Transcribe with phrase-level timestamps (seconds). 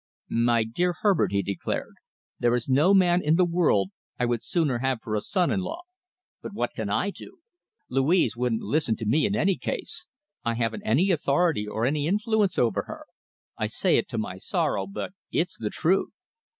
[0.47, 1.93] "My dear Herbert," he declared,
[2.39, 5.59] "there is no man in the world I would sooner have for a son in
[5.59, 5.81] law.
[6.41, 7.37] But what can I do?
[7.87, 10.07] Louise wouldn't listen to me in any case.
[10.43, 13.05] I haven't any authority or any influence over her.
[13.59, 16.09] I say it to my sorrow, but it's the truth.